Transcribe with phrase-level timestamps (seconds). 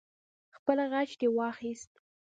[0.55, 1.91] خپل غچ دې واخست.